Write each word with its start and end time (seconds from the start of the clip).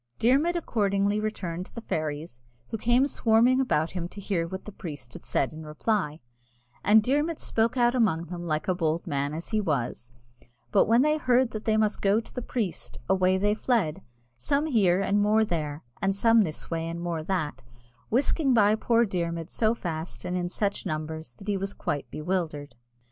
Dermod 0.17 0.55
accordingly 0.55 1.19
returned 1.19 1.67
to 1.67 1.75
the 1.75 1.81
fairies, 1.81 2.41
who 2.69 2.77
came 2.79 3.05
swarming 3.05 3.59
round 3.59 3.67
about 3.67 3.91
him 3.91 4.07
to 4.07 4.19
hear 4.19 4.47
what 4.47 4.65
the 4.65 4.71
priest 4.71 5.13
had 5.13 5.23
said 5.23 5.53
in 5.53 5.63
reply; 5.63 6.21
and 6.83 7.03
Dermod 7.03 7.37
spoke 7.37 7.77
out 7.77 7.93
among 7.93 8.25
them 8.25 8.47
like 8.47 8.67
a 8.67 8.73
bold 8.73 9.05
man 9.05 9.31
as 9.35 9.49
he 9.49 9.61
was: 9.61 10.11
but 10.71 10.87
when 10.87 11.03
they 11.03 11.17
heard 11.19 11.51
that 11.51 11.65
they 11.65 11.77
must 11.77 12.01
go 12.01 12.19
to 12.19 12.33
the 12.33 12.41
priest, 12.41 12.97
away 13.07 13.37
they 13.37 13.53
fled, 13.53 14.01
some 14.33 14.65
here 14.65 14.99
and 15.01 15.21
more 15.21 15.43
there, 15.43 15.83
and 16.01 16.15
some 16.15 16.41
this 16.41 16.71
way 16.71 16.87
and 16.89 16.99
more 16.99 17.21
that, 17.21 17.61
whisking 18.09 18.55
by 18.55 18.73
poor 18.73 19.05
Dermod 19.05 19.51
so 19.51 19.75
fast 19.75 20.25
and 20.25 20.35
in 20.35 20.49
such 20.49 20.83
numbers 20.83 21.35
that 21.35 21.47
he 21.47 21.57
was 21.57 21.75
quite 21.75 22.09
bewildered. 22.09 22.73